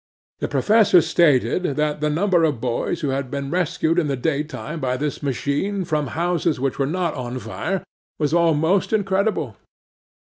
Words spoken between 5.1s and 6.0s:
machine